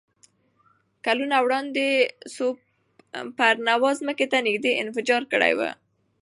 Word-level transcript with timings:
کلونه 1.05 1.35
وړاندې 1.45 1.85
سوپرنووا 2.35 3.91
ځمکې 3.99 4.25
ته 4.31 4.37
نږدې 4.47 4.71
انفجار 4.83 5.21
کړی 5.31 5.51
وي. 5.57 5.71